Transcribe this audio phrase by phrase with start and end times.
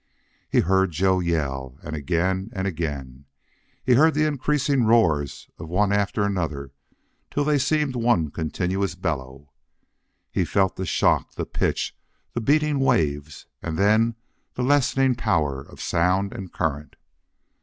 [0.49, 3.25] He heard Joe yell and again and again.
[3.85, 6.71] He heard the increasing roars one after another
[7.29, 9.51] till they seemed one continuous bellow.
[10.31, 11.95] He felt the shock, the pitch,
[12.33, 14.15] the beating waves, and then
[14.55, 16.95] the lessening power of sound and current.